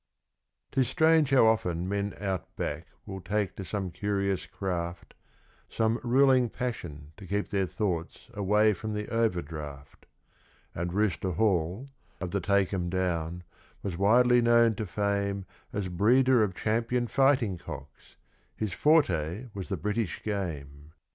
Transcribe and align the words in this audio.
'Tis 0.71 0.87
strange 0.89 1.29
how 1.29 1.45
often 1.45 1.83
the 1.83 1.85
men 1.87 2.15
out 2.19 2.55
back 2.55 2.87
will 3.05 3.21
take 3.21 3.55
to 3.55 3.63
some 3.63 3.91
curious 3.91 4.47
craft, 4.47 5.13
Some 5.69 5.99
ruling 6.03 6.49
passion 6.49 7.11
to 7.17 7.27
keep 7.27 7.49
their 7.49 7.67
thoughts 7.67 8.27
away 8.33 8.73
from 8.73 8.93
the 8.93 9.07
overdraft; 9.09 10.07
And 10.73 10.91
Rooster 10.91 11.33
Hall, 11.33 11.87
of 12.19 12.31
the 12.31 12.41
Take 12.41 12.73
'Em 12.73 12.89
Down, 12.89 13.43
was 13.83 13.95
widely 13.95 14.41
known 14.41 14.73
to 14.77 14.87
fame 14.87 15.45
As 15.71 15.87
breeder 15.87 16.41
of 16.41 16.55
champion 16.55 17.05
fighting 17.05 17.59
cocks 17.59 18.15
his 18.55 18.73
'forte' 18.73 19.49
was 19.53 19.69
the 19.69 19.77
British 19.77 20.23
Game. 20.23 20.93